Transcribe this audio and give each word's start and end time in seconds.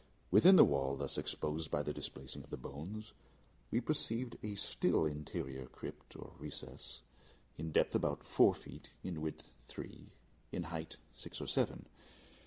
Within 0.31 0.55
the 0.55 0.65
wall 0.65 0.95
thus 0.97 1.15
exposed 1.19 1.69
by 1.69 1.83
the 1.83 1.93
displacing 1.93 2.43
of 2.43 2.49
the 2.49 2.57
bones, 2.57 3.13
we 3.69 3.79
perceived 3.79 4.35
a 4.41 4.55
still 4.55 5.05
interior 5.05 5.69
recess, 6.39 7.03
in 7.55 7.71
depth 7.71 7.93
about 7.93 8.23
four 8.23 8.55
feet 8.55 8.89
in 9.03 9.21
width 9.21 9.53
three, 9.67 10.07
in 10.51 10.63
height 10.73 10.97
six 11.13 11.39
or 11.39 11.45
seven. 11.45 11.85